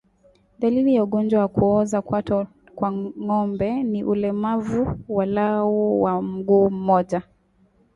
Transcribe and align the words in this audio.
Dalili 0.59 0.95
ya 0.95 1.03
ugonjwa 1.03 1.39
wa 1.41 1.47
kuoza 1.47 2.01
kwato 2.01 2.47
kwa 2.75 2.91
ngombe 2.91 3.83
ni 3.83 4.03
ulemavu 4.03 4.97
walau 5.09 6.01
wa 6.01 6.21
mguu 6.21 6.69
mmoja 6.69 7.21